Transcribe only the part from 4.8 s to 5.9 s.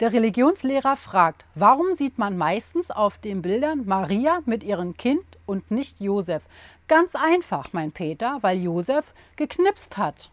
Kind und